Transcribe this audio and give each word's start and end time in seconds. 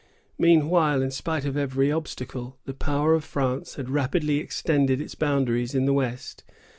Meanwhile, 0.39 1.03
in 1.03 1.11
spite 1.11 1.45
of 1.45 1.55
every 1.55 1.91
obstacle, 1.91 2.57
the 2.65 2.73
power 2.73 3.13
of 3.13 3.23
France 3.23 3.75
had 3.75 3.87
rapidly 3.91 4.37
extended 4.39 4.99
its 4.99 5.13
boundaries 5.13 5.75
in 5.75 5.85
the 5.85 5.93
west. 5.93 6.43